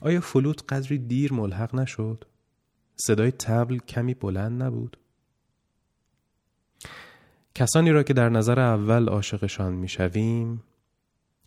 آیا 0.00 0.20
فلوت 0.20 0.72
قدری 0.72 0.98
دیر 0.98 1.32
ملحق 1.32 1.74
نشد؟ 1.74 2.24
صدای 2.96 3.30
تبل 3.30 3.78
کمی 3.78 4.14
بلند 4.14 4.62
نبود؟ 4.62 4.96
کسانی 7.54 7.90
را 7.90 8.02
که 8.02 8.14
در 8.14 8.28
نظر 8.28 8.60
اول 8.60 9.08
عاشقشان 9.08 9.72
می‌شویم 9.72 10.62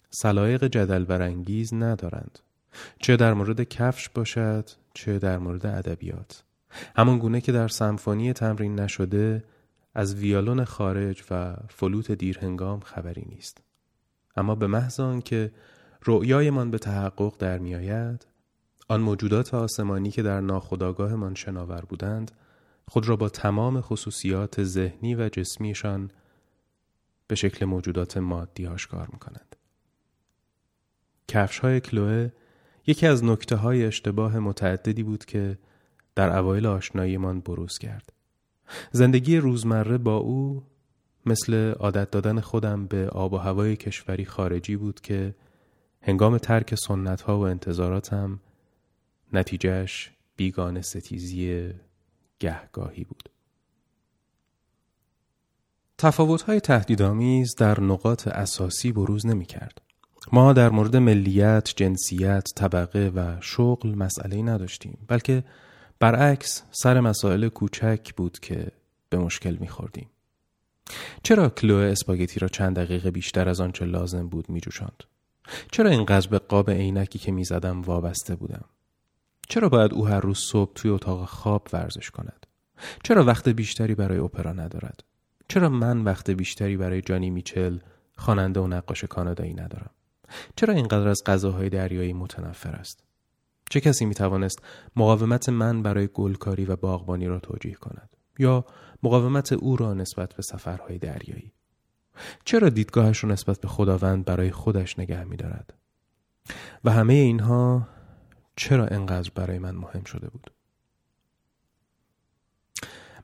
سلایق 0.09 0.63
جدل 0.67 1.03
برانگیز 1.03 1.73
ندارند. 1.73 2.39
چه 2.99 3.15
در 3.15 3.33
مورد 3.33 3.61
کفش 3.61 4.09
باشد 4.09 4.69
چه 4.93 5.19
در 5.19 5.37
مورد 5.37 5.65
ادبیات. 5.65 6.43
همان 6.95 7.19
گونه 7.19 7.41
که 7.41 7.51
در 7.51 7.67
سمفونی 7.67 8.33
تمرین 8.33 8.79
نشده 8.79 9.43
از 9.95 10.15
ویالون 10.15 10.63
خارج 10.63 11.23
و 11.31 11.55
فلوت 11.69 12.11
دیرهنگام 12.11 12.79
خبری 12.79 13.25
نیست. 13.29 13.61
اما 14.35 14.55
به 14.55 14.67
محض 14.67 14.99
که 15.25 15.51
رؤیایمان 16.05 16.71
به 16.71 16.77
تحقق 16.77 17.33
در 17.39 17.57
میآید 17.57 18.27
آن 18.87 19.01
موجودات 19.01 19.53
آسمانی 19.53 20.11
که 20.11 20.21
در 20.21 20.41
ناخودآگاهمان 20.41 21.35
شناور 21.35 21.81
بودند 21.81 22.31
خود 22.87 23.09
را 23.09 23.15
با 23.15 23.29
تمام 23.29 23.81
خصوصیات 23.81 24.63
ذهنی 24.63 25.15
و 25.15 25.29
جسمیشان 25.29 26.11
به 27.27 27.35
شکل 27.35 27.65
موجودات 27.65 28.17
مادی 28.17 28.67
آشکار 28.67 29.07
می 29.13 29.19
کنند. 29.19 29.55
کفش 31.27 31.59
های 31.59 31.79
کلوه 31.79 32.29
یکی 32.87 33.07
از 33.07 33.23
نکته 33.23 33.55
های 33.55 33.85
اشتباه 33.85 34.39
متعددی 34.39 35.03
بود 35.03 35.25
که 35.25 35.57
در 36.15 36.37
اوایل 36.37 36.65
آشناییمان 36.65 37.39
بروز 37.39 37.77
کرد. 37.77 38.13
زندگی 38.91 39.37
روزمره 39.37 39.97
با 39.97 40.17
او 40.17 40.63
مثل 41.25 41.71
عادت 41.71 42.11
دادن 42.11 42.39
خودم 42.39 42.87
به 42.87 43.09
آب 43.09 43.33
و 43.33 43.37
هوای 43.37 43.75
کشوری 43.75 44.25
خارجی 44.25 44.75
بود 44.75 45.01
که 45.01 45.35
هنگام 46.01 46.37
ترک 46.37 46.75
سنت 46.75 47.21
ها 47.21 47.39
و 47.39 47.41
انتظاراتم 47.41 48.39
نتیجهش 49.33 50.11
بیگان 50.35 50.81
ستیزی 50.81 51.73
گهگاهی 52.39 53.03
بود. 53.03 53.29
تفاوت 55.97 56.41
های 56.41 56.59
تهدیدآمیز 56.59 57.55
در 57.55 57.79
نقاط 57.79 58.27
اساسی 58.27 58.91
بروز 58.91 59.25
نمی 59.25 59.45
کرد. 59.45 59.81
ما 60.31 60.53
در 60.53 60.69
مورد 60.69 60.95
ملیت، 60.95 61.73
جنسیت، 61.75 62.43
طبقه 62.55 63.11
و 63.15 63.41
شغل 63.41 63.95
مسئله 63.95 64.41
نداشتیم 64.41 64.97
بلکه 65.07 65.43
برعکس 65.99 66.63
سر 66.71 66.99
مسائل 66.99 67.49
کوچک 67.49 68.13
بود 68.15 68.39
که 68.39 68.71
به 69.09 69.17
مشکل 69.17 69.57
میخوردیم. 69.59 70.09
چرا 71.23 71.49
کلو 71.49 71.75
اسپاگتی 71.75 72.39
را 72.39 72.47
چند 72.47 72.75
دقیقه 72.75 73.11
بیشتر 73.11 73.49
از 73.49 73.61
آنچه 73.61 73.85
لازم 73.85 74.27
بود 74.27 74.49
میجوشاند؟ 74.49 75.03
چرا 75.71 75.89
اینقدر 75.89 76.27
به 76.27 76.39
قاب 76.39 76.69
عینکی 76.69 77.19
که 77.19 77.31
می‌زدم 77.31 77.81
وابسته 77.81 78.35
بودم؟ 78.35 78.65
چرا 79.49 79.69
باید 79.69 79.93
او 79.93 80.07
هر 80.07 80.19
روز 80.19 80.37
صبح 80.39 80.73
توی 80.73 80.91
اتاق 80.91 81.25
خواب 81.25 81.67
ورزش 81.73 82.11
کند؟ 82.11 82.47
چرا 83.03 83.23
وقت 83.23 83.49
بیشتری 83.49 83.95
برای 83.95 84.17
اپرا 84.17 84.53
ندارد؟ 84.53 85.03
چرا 85.47 85.69
من 85.69 86.03
وقت 86.03 86.29
بیشتری 86.29 86.77
برای 86.77 87.01
جانی 87.01 87.29
میچل 87.29 87.79
خواننده 88.17 88.59
و 88.59 88.67
نقاش 88.67 89.03
کانادایی 89.03 89.53
ندارم؟ 89.53 89.89
چرا 90.55 90.73
اینقدر 90.73 91.07
از 91.07 91.23
غذاهای 91.25 91.69
دریایی 91.69 92.13
متنفر 92.13 92.75
است؟ 92.75 93.03
چه 93.69 93.81
کسی 93.81 94.05
می 94.05 94.15
توانست 94.15 94.59
مقاومت 94.95 95.49
من 95.49 95.83
برای 95.83 96.09
گلکاری 96.13 96.65
و 96.65 96.75
باغبانی 96.75 97.27
را 97.27 97.39
توجیه 97.39 97.73
کند 97.73 98.09
یا 98.39 98.65
مقاومت 99.03 99.53
او 99.53 99.75
را 99.75 99.93
نسبت 99.93 100.33
به 100.33 100.43
سفرهای 100.43 100.97
دریایی 100.97 101.53
چرا 102.45 102.69
دیدگاهش 102.69 103.23
را 103.23 103.29
نسبت 103.29 103.61
به 103.61 103.67
خداوند 103.67 104.25
برای 104.25 104.51
خودش 104.51 104.99
نگه 104.99 105.23
می 105.23 105.37
دارد؟ 105.37 105.73
و 106.83 106.91
همه 106.91 107.13
اینها 107.13 107.87
چرا 108.57 108.87
انقدر 108.87 109.31
برای 109.35 109.59
من 109.59 109.75
مهم 109.75 110.03
شده 110.03 110.29
بود؟ 110.29 110.51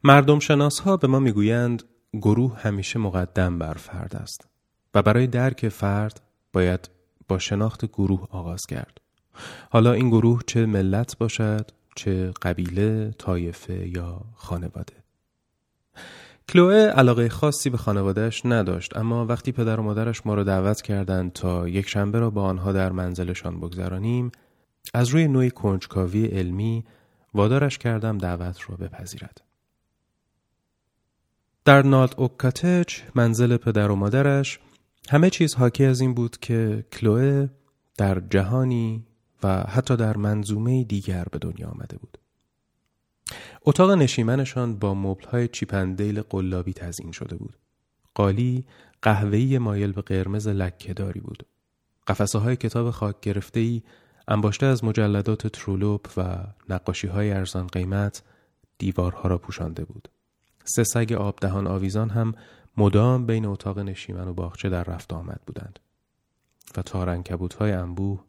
مردم 0.03 0.39
شناس 0.39 0.79
ها 0.79 0.97
به 0.97 1.07
ما 1.07 1.19
می‌گویند 1.19 1.83
گروه 2.13 2.59
همیشه 2.59 2.99
مقدم 2.99 3.59
بر 3.59 3.73
فرد 3.73 4.15
است 4.15 4.47
و 4.93 5.01
برای 5.01 5.27
درک 5.27 5.69
فرد 5.69 6.21
باید 6.53 6.89
با 7.27 7.39
شناخت 7.39 7.85
گروه 7.85 8.27
آغاز 8.31 8.65
کرد. 8.65 9.01
حالا 9.69 9.93
این 9.93 10.09
گروه 10.09 10.41
چه 10.47 10.65
ملت 10.65 11.17
باشد 11.17 11.71
چه 11.95 12.31
قبیله، 12.41 13.11
طایفه 13.17 13.87
یا 13.87 14.21
خانواده. 14.35 14.93
کلوه 16.49 16.75
علاقه 16.75 17.29
خاصی 17.29 17.69
به 17.69 17.77
خانوادهش 17.77 18.45
نداشت 18.45 18.97
اما 18.97 19.25
وقتی 19.25 19.51
پدر 19.51 19.79
و 19.79 19.83
مادرش 19.83 20.25
ما 20.25 20.33
را 20.33 20.43
دعوت 20.43 20.81
کردند 20.81 21.33
تا 21.33 21.67
یک 21.67 21.89
شنبه 21.89 22.19
را 22.19 22.29
با 22.29 22.43
آنها 22.43 22.71
در 22.71 22.91
منزلشان 22.91 23.59
بگذرانیم 23.59 24.31
از 24.93 25.09
روی 25.09 25.27
نوعی 25.27 25.51
کنجکاوی 25.51 26.25
علمی 26.25 26.85
وادارش 27.33 27.77
کردم 27.77 28.17
دعوت 28.17 28.69
را 28.69 28.75
بپذیرد. 28.75 29.41
در 31.65 31.81
نالت 31.81 32.19
اوکاتج 32.19 32.95
منزل 33.15 33.57
پدر 33.57 33.91
و 33.91 33.95
مادرش 33.95 34.59
همه 35.09 35.29
چیز 35.29 35.55
حاکی 35.55 35.85
از 35.85 36.01
این 36.01 36.13
بود 36.13 36.37
که 36.37 36.85
کلوه 36.91 37.47
در 37.97 38.19
جهانی 38.19 39.05
و 39.43 39.63
حتی 39.63 39.95
در 39.95 40.17
منظومه 40.17 40.83
دیگر 40.83 41.25
به 41.31 41.39
دنیا 41.39 41.67
آمده 41.67 41.97
بود. 41.97 42.17
اتاق 43.65 43.91
نشیمنشان 43.91 44.75
با 44.75 44.93
مبلهای 44.93 45.47
چیپندیل 45.47 46.21
قلابی 46.21 46.73
تزیین 46.73 47.11
شده 47.11 47.35
بود. 47.35 47.57
قالی 48.15 48.65
قهوه‌ای 49.01 49.57
مایل 49.57 49.91
به 49.91 50.01
قرمز 50.01 50.47
لکهداری 50.47 51.19
بود. 51.19 51.45
قفسه 52.07 52.39
های 52.39 52.55
کتاب 52.55 52.91
خاک 52.91 53.19
گرفته 53.21 53.81
انباشته 54.27 54.65
از 54.65 54.83
مجلدات 54.83 55.47
ترولوپ 55.47 56.07
و 56.17 56.37
نقاشی 56.69 57.07
های 57.07 57.31
ارزان 57.31 57.67
قیمت 57.67 58.23
دیوارها 58.77 59.29
را 59.29 59.37
پوشانده 59.37 59.85
بود. 59.85 60.09
سه 60.63 60.83
سگ 60.83 61.13
آب 61.13 61.39
دهان 61.41 61.67
آویزان 61.67 62.09
هم 62.09 62.33
مدام 62.77 63.25
بین 63.25 63.45
اتاق 63.45 63.79
نشیمن 63.79 64.27
و 64.27 64.33
باغچه 64.33 64.69
در 64.69 64.83
رفت 64.83 65.13
آمد 65.13 65.41
بودند 65.47 65.79
و 66.77 66.81
تارنکبوت 66.81 67.53
های 67.53 67.71
انبوه 67.71 68.23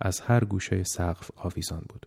از 0.00 0.20
هر 0.20 0.44
گوشه 0.44 0.84
سقف 0.84 1.30
آویزان 1.36 1.84
بود. 1.88 2.06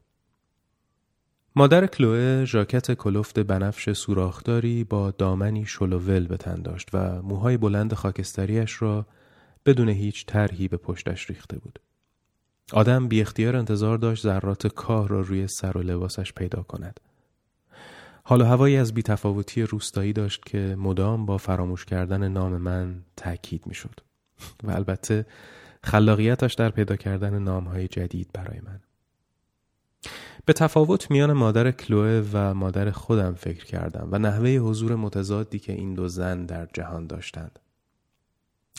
مادر 1.56 1.88
کلوه 1.88 2.46
ژاکت 2.46 2.92
کلفت 2.92 3.40
بنفش 3.40 3.92
سوراخداری 3.92 4.84
با 4.84 5.12
دامنی 5.12 5.66
شلوول 5.66 6.28
به 6.28 6.38
تن 6.38 6.62
داشت 6.62 6.90
و 6.94 7.22
موهای 7.22 7.58
بلند 7.58 7.94
خاکستریش 7.94 8.82
را 8.82 9.06
بدون 9.66 9.90
هیچ 9.90 10.26
طرحی 10.26 10.68
به 10.68 10.78
پشتش 10.78 11.30
ریخته 11.30 11.60
بود. 11.60 11.80
آدم 12.74 13.08
بی 13.08 13.22
اختیار 13.22 13.56
انتظار 13.56 13.98
داشت 13.98 14.24
ذرات 14.24 14.68
کاه 14.68 15.08
را 15.08 15.22
روی 15.22 15.48
سر 15.48 15.78
و 15.78 15.82
لباسش 15.82 16.34
پیدا 16.34 16.64
کند. 16.64 17.00
حال 18.24 18.42
و 18.42 18.46
هوایی 18.46 18.78
از 18.78 18.94
بیتفاوتی 18.94 19.62
روستایی 19.62 20.14
داشت 20.14 20.46
که 20.46 20.76
مدام 20.80 21.26
با 21.26 21.38
فراموش 21.38 21.86
کردن 21.86 22.28
نام 22.28 22.58
من 22.58 23.02
تأکید 23.18 23.68
می‌شد 23.68 24.00
و 24.64 24.72
البته 24.72 25.26
خلاقیتش 25.84 26.54
در 26.54 26.70
پیدا 26.70 26.96
کردن 26.96 27.40
نامهای 27.40 27.88
جدید 27.88 28.30
برای 28.34 28.60
من. 28.60 28.80
به 30.46 30.54
تفاوت 30.54 31.12
میان 31.12 31.34
مادر 31.34 31.72
کلوه 31.72 32.30
و 32.34 32.54
مادر 32.54 32.92
خودم 32.92 33.34
فکر 33.34 33.66
کردم 33.66 34.08
و 34.12 34.20
نحوه 34.20 34.50
حضور 34.50 34.96
متضادی 34.96 35.60
که 35.60 35.74
این 35.74 35.94
دو 35.94 36.08
زن 36.08 36.46
در 36.46 36.68
جهان 36.74 37.08
داشتند. 37.08 37.60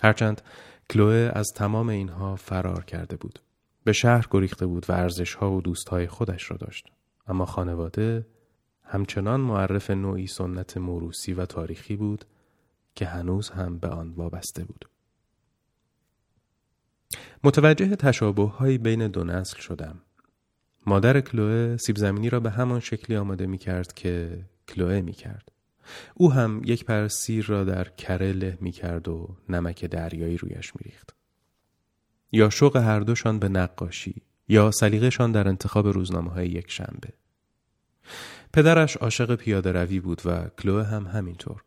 هرچند 0.03 0.43
کلوه 0.91 1.31
از 1.35 1.53
تمام 1.55 1.89
اینها 1.89 2.37
فرار 2.37 2.85
کرده 2.85 3.17
بود. 3.17 3.39
به 3.85 3.93
شهر 3.93 4.27
گریخته 4.31 4.67
بود 4.67 4.87
و 4.91 4.93
ارزشها 4.93 5.53
و 5.53 5.61
دوستهای 5.61 6.07
خودش 6.07 6.51
را 6.51 6.57
داشت. 6.57 6.87
اما 7.27 7.47
خانواده 7.47 8.27
همچنان 8.83 9.41
معرف 9.41 9.91
نوعی 9.91 10.27
سنت 10.27 10.77
موروسی 10.77 11.33
و 11.33 11.47
تاریخی 11.47 11.97
بود 11.97 12.25
که 12.95 13.07
هنوز 13.07 13.51
هم 13.51 13.79
به 13.79 13.89
آن 13.89 14.13
وابسته 14.13 14.65
بود. 14.65 14.89
متوجه 17.45 17.97
تشابه 17.97 18.45
های 18.45 18.79
بین 18.79 19.09
دو 19.09 19.25
نسل 19.25 19.59
شدم. 19.59 20.01
مادر 20.87 21.21
کلوه 21.21 21.77
سیب 21.77 21.97
زمینی 21.97 22.31
را 22.31 22.41
به 22.41 22.51
همان 22.51 22.81
شکلی 22.81 23.17
آماده 23.17 23.47
می 23.47 23.59
کرد 23.59 23.93
که 23.93 24.45
کلوه 24.69 25.01
می 25.01 25.13
کرد. 25.13 25.53
او 26.15 26.33
هم 26.33 26.63
یک 26.65 26.85
پر 26.85 27.09
سیر 27.09 27.47
را 27.47 27.65
در 27.65 27.85
کره 27.89 28.33
له 28.33 28.59
می 28.61 28.73
کرد 28.73 29.09
و 29.09 29.37
نمک 29.49 29.85
دریایی 29.85 30.37
رویش 30.37 30.77
می 30.77 30.83
ریخت. 30.85 31.15
یا 32.35 32.51
شوق 32.51 32.77
هر 32.77 33.01
دوشان 33.01 33.39
به 33.39 33.49
نقاشی 33.49 34.23
یا 34.49 34.71
سلیقهشان 34.71 35.33
در 35.33 35.49
انتخاب 35.49 35.89
روزنامه 35.89 36.31
های 36.31 36.49
یک 36.49 36.71
شنبه. 36.71 37.09
پدرش 38.53 38.97
عاشق 38.97 39.35
پیاده 39.35 39.73
روی 39.73 40.01
بود 40.01 40.23
و 40.25 40.49
کلوه 40.49 40.85
هم 40.85 41.07
همینطور. 41.07 41.63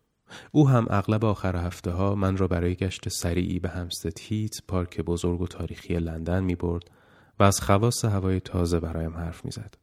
او 0.51 0.69
هم 0.69 0.87
اغلب 0.89 1.25
آخر 1.25 1.55
هفته 1.55 1.91
ها 1.91 2.15
من 2.15 2.37
را 2.37 2.47
برای 2.47 2.75
گشت 2.75 3.09
سریعی 3.09 3.59
به 3.59 3.69
همستد 3.69 4.19
هیت 4.19 4.55
پارک 4.67 5.01
بزرگ 5.01 5.41
و 5.41 5.47
تاریخی 5.47 5.99
لندن 5.99 6.43
می 6.43 6.55
برد 6.55 6.91
و 7.39 7.43
از 7.43 7.61
خواص 7.61 8.05
هوای 8.05 8.39
تازه 8.39 8.79
برایم 8.79 9.17
حرف 9.17 9.45
می 9.45 9.51
زد. 9.51 9.75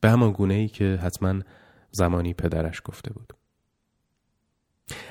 به 0.00 0.10
همان 0.10 0.32
گونه 0.32 0.54
ای 0.54 0.68
که 0.68 0.98
حتما 1.02 1.40
زمانی 1.90 2.34
پدرش 2.34 2.82
گفته 2.84 3.12
بود. 3.12 3.32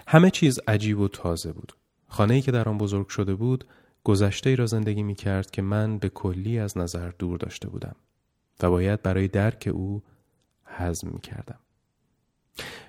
همه 0.08 0.30
چیز 0.30 0.60
عجیب 0.68 1.00
و 1.00 1.08
تازه 1.08 1.52
بود. 1.52 1.74
خانه 2.08 2.34
ای 2.34 2.42
که 2.42 2.52
در 2.52 2.70
آن 2.70 2.78
بزرگ 2.78 3.08
شده 3.08 3.36
بود 3.36 3.66
گذشته 4.04 4.50
ای 4.50 4.56
را 4.56 4.66
زندگی 4.66 5.04
می 5.04 5.16
کرد 5.16 5.52
که 5.52 5.62
من 5.62 5.98
به 5.98 6.10
کلی 6.10 6.60
از 6.60 6.78
نظر 6.78 7.10
دور 7.20 7.38
داشته 7.38 7.70
بودم 7.70 7.96
و 8.64 8.70
باید 8.70 9.02
برای 9.02 9.28
درک 9.28 9.70
او 9.74 10.04
هضم 10.66 11.10
می 11.14 11.22
کردم. 11.22 11.60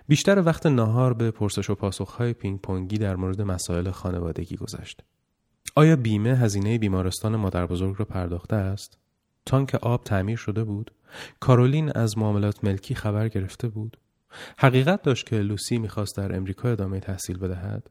بیشتر 0.09 0.43
وقت 0.43 0.67
ناهار 0.67 1.15
به 1.15 1.31
پرسش 1.31 1.71
و 1.71 1.75
پاسخهای 1.75 2.33
پینگ 2.33 2.61
پونگی 2.61 2.99
در 2.99 3.17
مورد 3.17 3.43
مسائل 3.43 3.91
خانوادگی 3.91 4.57
گذشت. 4.57 5.03
آیا 5.75 5.97
بیمه 5.97 6.37
هزینه 6.37 6.79
بیمارستان 6.79 7.37
مادر 7.37 7.67
بزرگ 7.67 7.97
را 7.99 8.05
پرداخته 8.05 8.57
است؟ 8.57 8.99
تانک 9.47 9.75
آب 9.75 10.05
تعمیر 10.05 10.37
شده 10.37 10.65
بود؟ 10.65 10.93
کارولین 11.41 11.93
از 11.95 12.19
معاملات 12.19 12.65
ملکی 12.65 12.95
خبر 12.95 13.29
گرفته 13.29 13.69
بود؟ 13.69 13.97
حقیقت 14.59 15.03
داشت 15.03 15.27
که 15.27 15.37
لوسی 15.37 15.79
می‌خواست 15.79 16.17
در 16.17 16.37
امریکا 16.37 16.69
ادامه 16.69 17.01
تحصیل 17.01 17.39
بدهد؟ 17.39 17.91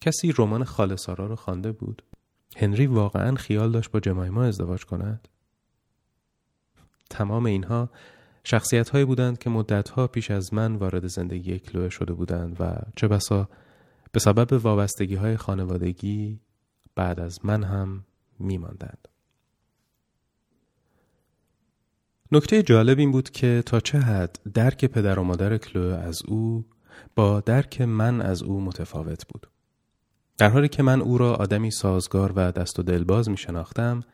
کسی 0.00 0.34
رمان 0.38 0.64
خالصارا 0.64 1.26
را 1.26 1.36
خوانده 1.36 1.72
بود؟ 1.72 2.02
هنری 2.56 2.86
واقعا 2.86 3.34
خیال 3.34 3.72
داشت 3.72 3.90
با 3.90 4.00
جمایما 4.00 4.44
ازدواج 4.44 4.84
کند؟ 4.84 5.28
تمام 7.10 7.46
اینها 7.46 7.90
شخصیت 8.44 8.88
هایی 8.88 9.04
بودند 9.04 9.38
که 9.38 9.50
مدتها 9.50 10.06
پیش 10.06 10.30
از 10.30 10.54
من 10.54 10.76
وارد 10.76 11.06
زندگی 11.06 11.58
کلوه 11.58 11.88
شده 11.88 12.12
بودند 12.12 12.56
و 12.60 12.76
چه 12.96 13.08
بسا 13.08 13.48
به 14.12 14.20
سبب 14.20 14.64
وابستگی 14.64 15.14
های 15.14 15.36
خانوادگی 15.36 16.40
بعد 16.94 17.20
از 17.20 17.44
من 17.44 17.64
هم 17.64 18.04
میماندند. 18.38 19.08
نکته 22.32 22.62
جالب 22.62 22.98
این 22.98 23.12
بود 23.12 23.30
که 23.30 23.62
تا 23.66 23.80
چه 23.80 23.98
حد 23.98 24.38
درک 24.54 24.84
پدر 24.84 25.18
و 25.18 25.22
مادر 25.22 25.58
کلو 25.58 25.94
از 25.94 26.22
او 26.28 26.64
با 27.14 27.40
درک 27.40 27.80
من 27.80 28.20
از 28.20 28.42
او 28.42 28.60
متفاوت 28.60 29.26
بود. 29.28 29.51
در 30.38 30.48
حالی 30.48 30.68
که 30.68 30.82
من 30.82 31.00
او 31.00 31.18
را 31.18 31.34
آدمی 31.34 31.70
سازگار 31.70 32.32
و 32.36 32.52
دست 32.52 32.78
و 32.78 32.82
دلباز 32.82 33.28
می 33.28 33.36
شناختم، 33.36 34.04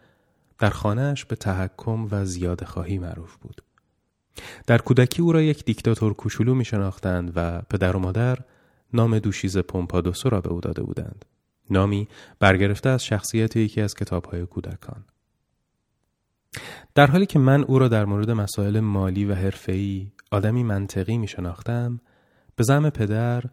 در 0.59 0.71
خانهش 0.71 1.25
به 1.25 1.37
تحکم 1.37 2.09
و 2.11 2.25
زیاد 2.25 2.65
خواهی 2.65 2.99
معروف 2.99 3.37
بود. 3.37 3.63
در 4.67 4.79
کودکی 4.79 5.23
او 5.23 5.33
را 5.33 5.43
یک 5.43 5.65
دیکتاتور 5.65 6.15
کوچولو 6.15 6.55
می 6.55 6.65
شناختند 6.65 7.33
و 7.37 7.63
پدر 7.71 7.97
و 7.97 7.99
مادر 7.99 8.39
نام 8.93 9.19
دوشیز 9.19 9.59
پومپادوسو 9.59 10.29
را 10.29 10.41
به 10.41 10.49
او 10.51 10.61
داده 10.61 10.83
بودند. 10.83 11.25
نامی 11.71 12.09
برگرفته 12.39 12.89
از 12.89 13.05
شخصیت 13.05 13.57
یکی 13.57 13.81
از 13.81 13.95
کتابهای 13.95 14.47
کودکان. 14.47 15.05
در 16.95 17.07
حالی 17.07 17.27
که 17.27 17.39
من 17.39 17.65
او 17.65 17.79
را 17.79 17.89
در 17.89 18.05
مورد 18.05 18.31
مسائل 18.31 18.81
مالی 18.81 19.25
و 19.25 19.35
حرفه‌ای 19.35 20.13
آدمی 20.31 20.63
منطقی 20.63 21.19
می 21.19 21.29
شناختم، 21.29 22.01
به 22.57 22.65
زم 22.65 22.91
پدر 22.91 23.45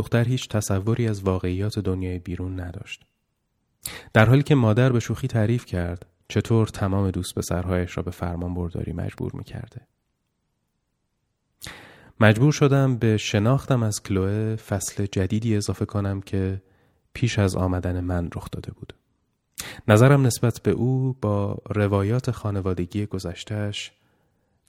دختر 0.00 0.28
هیچ 0.28 0.48
تصوری 0.48 1.08
از 1.08 1.22
واقعیات 1.22 1.78
دنیای 1.78 2.18
بیرون 2.18 2.60
نداشت. 2.60 3.06
در 4.12 4.26
حالی 4.26 4.42
که 4.42 4.54
مادر 4.54 4.92
به 4.92 5.00
شوخی 5.00 5.28
تعریف 5.28 5.64
کرد 5.64 6.06
چطور 6.28 6.66
تمام 6.66 7.10
دوست 7.10 7.34
پسرهایش 7.34 7.96
را 7.96 8.02
به 8.02 8.10
فرمان 8.10 8.54
برداری 8.54 8.92
مجبور 8.92 9.32
می 9.34 9.44
کرده. 9.44 9.80
مجبور 12.20 12.52
شدم 12.52 12.96
به 12.96 13.16
شناختم 13.16 13.82
از 13.82 14.02
کلوه 14.02 14.56
فصل 14.56 15.06
جدیدی 15.12 15.56
اضافه 15.56 15.84
کنم 15.84 16.20
که 16.20 16.62
پیش 17.12 17.38
از 17.38 17.56
آمدن 17.56 18.00
من 18.00 18.28
رخ 18.34 18.50
داده 18.52 18.72
بود. 18.72 18.94
نظرم 19.88 20.26
نسبت 20.26 20.60
به 20.62 20.70
او 20.70 21.16
با 21.20 21.58
روایات 21.68 22.30
خانوادگی 22.30 23.06
گذشتهش 23.06 23.92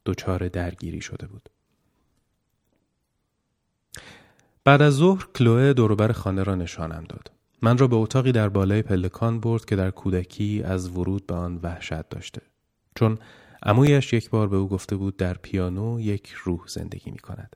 دچار 0.06 0.48
درگیری 0.48 1.02
شده 1.02 1.28
بود. 1.28 1.50
بعد 4.64 4.82
از 4.82 4.94
ظهر 4.94 5.28
کلوه 5.36 5.74
دوروبر 5.74 6.12
خانه 6.12 6.44
را 6.44 6.56
نشانم 6.56 7.04
داد. 7.10 7.32
من 7.62 7.78
را 7.78 7.88
به 7.88 7.96
اتاقی 7.96 8.32
در 8.32 8.50
بالای 8.50 8.82
پلکان 8.82 9.40
برد 9.40 9.66
که 9.66 9.76
در 9.76 9.92
کودکی 9.92 10.64
از 10.66 10.90
ورود 10.90 11.28
به 11.28 11.36
آن 11.36 11.60
وحشت 11.64 12.10
داشته. 12.10 12.42
چون 12.96 13.18
امویش 13.64 14.14
یک 14.14 14.30
بار 14.30 14.48
به 14.48 14.58
او 14.58 14.68
گفته 14.68 14.96
بود 14.96 15.18
در 15.18 15.34
پیانو 15.34 16.00
یک 16.00 16.30
روح 16.44 16.60
زندگی 16.68 17.12
می 17.12 17.20
کند. 17.20 17.56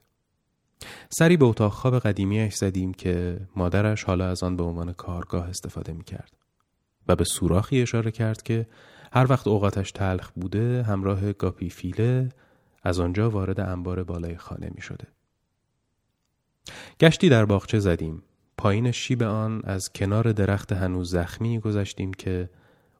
سری 1.09 1.37
به 1.37 1.45
اتاق 1.45 1.71
خواب 1.71 1.99
قدیمیش 1.99 2.55
زدیم 2.55 2.93
که 2.93 3.39
مادرش 3.55 4.03
حالا 4.03 4.27
از 4.27 4.43
آن 4.43 4.57
به 4.57 4.63
عنوان 4.63 4.93
کارگاه 4.93 5.49
استفاده 5.49 5.93
می 5.93 6.03
کرد 6.03 6.31
و 7.07 7.15
به 7.15 7.23
سوراخی 7.23 7.81
اشاره 7.81 8.11
کرد 8.11 8.41
که 8.41 8.67
هر 9.13 9.25
وقت 9.29 9.47
اوقاتش 9.47 9.91
تلخ 9.91 10.31
بوده 10.31 10.83
همراه 10.83 11.33
گاپی 11.33 11.69
فیله 11.69 12.29
از 12.83 12.99
آنجا 12.99 13.29
وارد 13.29 13.59
انبار 13.59 14.03
بالای 14.03 14.37
خانه 14.37 14.71
می 14.75 14.81
شده. 14.81 15.07
گشتی 16.99 17.29
در 17.29 17.45
باغچه 17.45 17.79
زدیم. 17.79 18.23
پایین 18.57 18.91
شیب 18.91 19.23
آن 19.23 19.61
از 19.63 19.89
کنار 19.95 20.31
درخت 20.31 20.71
هنوز 20.71 21.11
زخمی 21.11 21.59
گذشتیم 21.59 22.13
که 22.13 22.49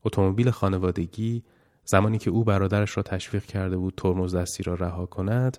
اتومبیل 0.04 0.51
خانوادگی 0.51 1.43
زمانی 1.86 2.17
که 2.17 2.30
او 2.30 2.43
برادرش 2.43 2.97
را 2.97 3.04
تشویق 3.04 3.45
کرده 3.45 3.78
بود 3.78 3.93
ترمز 3.97 4.36
دستی 4.36 4.63
را 4.63 4.73
رها 4.73 5.06
کند 5.06 5.58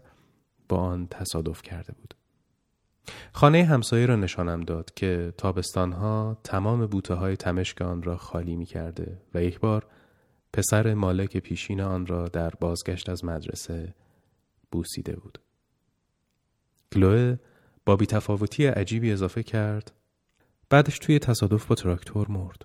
با 0.68 0.76
آن 0.76 1.06
تصادف 1.10 1.62
کرده 1.62 1.92
بود. 1.92 2.14
خانه 3.32 3.64
همسایه 3.64 4.06
را 4.06 4.16
نشانم 4.16 4.60
داد 4.60 4.90
که 4.94 5.32
تابستانها 5.38 6.38
تمام 6.44 6.86
بوته 6.86 7.14
های 7.14 7.36
تمشک 7.36 7.82
آن 7.82 8.02
را 8.02 8.16
خالی 8.16 8.56
می 8.56 8.66
کرده 8.66 9.18
و 9.34 9.42
یک 9.42 9.60
بار 9.60 9.86
پسر 10.52 10.94
مالک 10.94 11.36
پیشین 11.36 11.80
آن 11.80 12.06
را 12.06 12.28
در 12.28 12.50
بازگشت 12.50 13.08
از 13.08 13.24
مدرسه 13.24 13.94
بوسیده 14.70 15.16
بود. 15.16 15.38
گلوه 16.92 17.36
با 17.86 17.96
بیتفاوتی 17.96 18.66
عجیبی 18.66 19.12
اضافه 19.12 19.42
کرد 19.42 19.92
بعدش 20.70 20.98
توی 20.98 21.18
تصادف 21.18 21.66
با 21.66 21.74
تراکتور 21.74 22.30
مرد. 22.30 22.64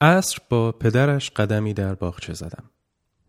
عصر 0.00 0.38
با 0.48 0.72
پدرش 0.72 1.30
قدمی 1.30 1.74
در 1.74 1.94
باغچه 1.94 2.32
زدم. 2.32 2.70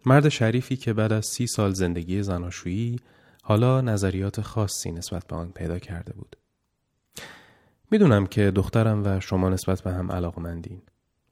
مرد 0.05 0.29
شریفی 0.29 0.75
که 0.75 0.93
بعد 0.93 1.13
از 1.13 1.25
سی 1.25 1.47
سال 1.47 1.73
زندگی 1.73 2.23
زناشویی 2.23 2.99
حالا 3.43 3.81
نظریات 3.81 4.41
خاصی 4.41 4.91
نسبت 4.91 5.27
به 5.27 5.35
آن 5.35 5.51
پیدا 5.51 5.79
کرده 5.79 6.13
بود. 6.13 6.35
می‌دونم 7.91 8.25
که 8.25 8.51
دخترم 8.51 9.03
و 9.05 9.19
شما 9.19 9.49
نسبت 9.49 9.81
به 9.81 9.91
هم 9.91 10.11
علاقمندین. 10.11 10.81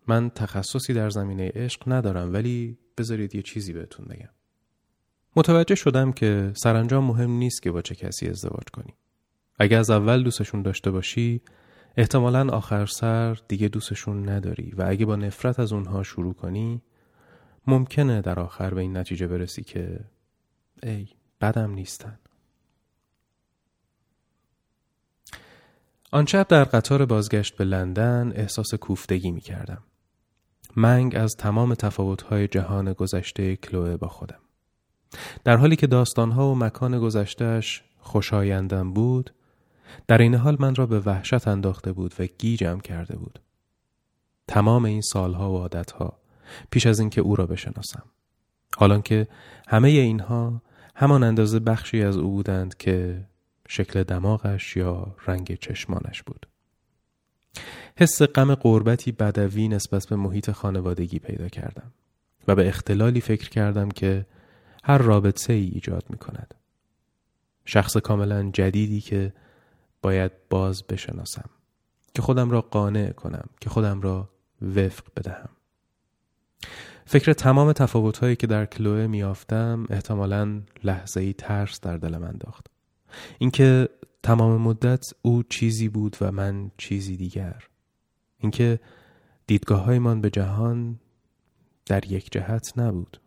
من 0.08 0.30
تخصصی 0.30 0.94
در 0.94 1.10
زمینه 1.10 1.52
عشق 1.56 1.84
ندارم 1.88 2.34
ولی 2.34 2.78
بذارید 2.98 3.36
یه 3.36 3.42
چیزی 3.42 3.74
بهتون 3.74 4.06
بگم. 4.06 4.30
متوجه 5.36 5.76
شدم 5.76 6.12
که 6.12 6.52
سرانجام 6.56 7.04
مهم 7.04 7.32
نیست 7.32 7.62
که 7.62 7.72
با 7.72 7.82
چه 7.82 7.96
کسی 7.96 8.28
ازدواج 8.28 8.63
کنی. 8.74 8.94
اگه 9.60 9.78
از 9.78 9.89
اول 9.89 10.24
دوستشون 10.24 10.62
داشته 10.62 10.92
باشی 10.92 11.42
احتمالا 11.98 12.50
آخر 12.50 12.86
سر 12.86 13.38
دیگه 13.48 13.68
دوستشون 13.68 14.30
نداری 14.30 14.72
و 14.78 14.86
اگه 14.88 15.06
با 15.06 15.15
نفرت 15.15 15.60
از 15.60 15.74
اونها 15.74 16.04
شروع 16.04 16.34
کنی 16.34 16.82
ممکنه 17.68 18.22
در 18.22 18.39
آخر 18.39 18.74
به 18.74 18.82
این 18.82 18.98
نتیجه 18.98 19.28
برسی 19.28 19.63
که 19.63 20.00
ای 20.84 21.08
بدم 21.42 21.72
نیستن 21.72 22.20
آن 26.12 26.26
شب 26.26 26.48
در 26.48 26.63
قطار 26.63 27.06
بازگشت 27.06 27.58
به 27.58 27.63
لندن 27.63 28.32
احساس 28.36 28.74
کوفتگی 28.74 29.32
می 29.32 29.42
کردم. 29.42 29.84
منگ 30.76 31.15
از 31.15 31.36
تمام 31.36 31.74
تفاوت‌های 31.74 32.48
جهان 32.48 32.94
گذشته 32.94 33.56
کلوه 33.56 33.98
با 33.98 34.08
خودم. 34.08 34.39
در 35.43 35.58
حالی 35.58 35.76
که 35.76 35.88
داستانها 35.88 36.52
و 36.52 36.56
مکان 36.56 37.00
گذشتهش 37.00 37.84
خوشایندم 38.00 38.93
بود 38.93 39.34
در 40.08 40.17
این 40.17 40.36
حال 40.36 40.58
من 40.60 40.76
را 40.76 40.86
به 40.86 41.00
وحشت 41.00 41.48
انداخته 41.48 41.93
بود 41.93 42.13
و 42.19 42.26
گیجم 42.38 42.80
کرده 42.80 43.17
بود. 43.17 43.39
تمام 44.48 44.86
این 44.86 45.02
سالها 45.02 45.52
و 45.52 45.58
عادتها 45.58 46.19
پیش 46.72 46.86
از 46.86 47.00
اینکه 47.00 47.22
او 47.22 47.36
را 47.36 47.45
بشناسم. 47.45 48.04
حالان 48.78 49.02
که 49.02 49.28
همه 49.67 49.89
اینها 49.89 50.62
همان 50.95 51.24
اندازه 51.24 51.60
بخشی 51.60 52.04
از 52.04 52.17
او 52.17 52.32
بودند 52.32 52.78
که 52.78 53.26
شکل 53.67 54.04
دماغش 54.04 54.78
یا 54.78 55.15
رنگ 55.28 55.60
چشمانش 55.60 56.24
بود. 56.24 56.45
حس 57.98 58.22
غم 58.22 58.56
قربتی 58.56 59.12
بدوی 59.12 59.67
نسبت 59.67 60.08
به 60.08 60.15
محیط 60.15 60.52
خانوادگی 60.52 61.19
پیدا 61.19 61.48
کردم 61.48 61.91
و 62.48 62.56
به 62.56 62.67
اختلالی 62.67 63.22
فکر 63.22 63.50
کردم 63.50 63.89
که 63.89 64.26
هر 64.89 64.97
رابطه 64.97 65.54
ای 65.54 65.65
ایجاد 65.73 66.04
می 66.10 66.17
کند. 66.17 66.56
شخص 67.65 67.97
کاملا 67.97 68.49
جدیدی 68.54 69.02
که 69.02 69.34
باید 70.02 70.32
باز 70.49 70.84
بشناسم 70.84 71.49
که 72.13 72.21
خودم 72.21 72.52
را 72.52 72.62
قانع 72.62 73.12
کنم 73.12 73.49
که 73.62 73.69
خودم 73.69 74.02
را 74.02 74.30
وفق 74.62 75.04
بدهم. 75.17 75.49
فکر 77.06 77.34
تمام 77.34 77.71
تفاوتهایی 77.71 78.36
که 78.36 78.47
در 78.47 78.65
کلوه 78.65 79.08
میافتم 79.08 79.86
احتمالا 79.89 80.62
لحظه 80.84 81.19
ای 81.19 81.34
ترس 81.34 81.82
در 81.82 81.97
دلم 81.97 82.23
انداخت. 82.23 82.67
اینکه 83.39 83.89
تمام 84.23 84.62
مدت 84.62 85.06
او 85.21 85.43
چیزی 85.43 85.89
بود 85.89 86.17
و 86.21 86.32
من 86.32 86.71
چیزی 86.78 87.17
دیگر. 87.17 87.63
اینکه 88.38 88.80
دیدگاه 89.47 89.84
هایمان 89.84 90.21
به 90.21 90.30
جهان 90.30 90.99
در 91.86 92.12
یک 92.12 92.32
جهت 92.32 92.78
نبود. 92.78 93.19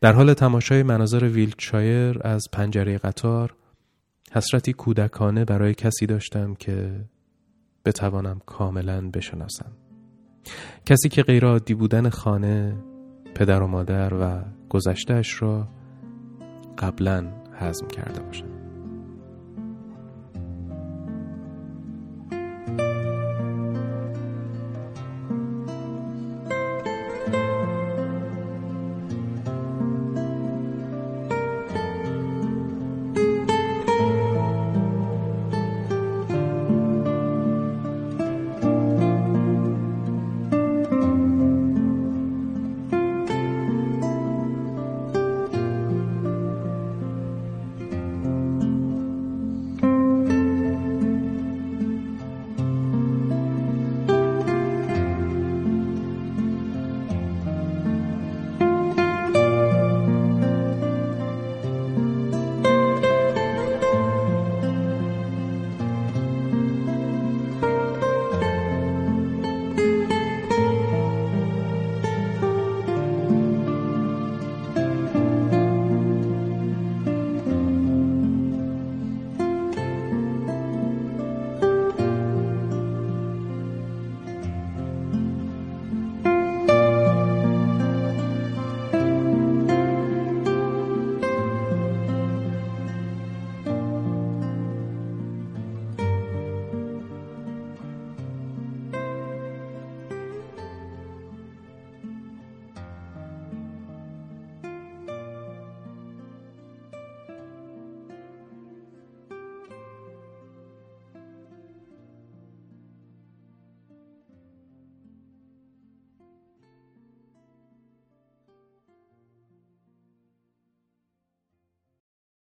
در 0.00 0.12
حال 0.12 0.34
تماشای 0.34 0.82
مناظر 0.82 1.24
ویلتشایر 1.24 2.18
از 2.24 2.44
پنجره 2.52 2.98
قطار 2.98 3.54
حسرتی 4.32 4.72
کودکانه 4.72 5.44
برای 5.44 5.74
کسی 5.74 6.06
داشتم 6.06 6.54
که 6.54 7.04
بتوانم 7.84 8.40
کاملا 8.46 9.10
بشناسم. 9.10 9.72
کسی 10.86 11.08
که 11.08 11.22
غیر 11.22 11.46
عادی 11.46 11.74
بودن 11.74 12.08
خانه 12.08 12.76
پدر 13.34 13.62
و 13.62 13.66
مادر 13.66 14.14
و 14.14 14.44
گذشتهش 14.68 15.42
را 15.42 15.68
قبلا 16.78 17.32
حزم 17.58 17.86
کرده 17.86 18.20
باشم 18.20 18.51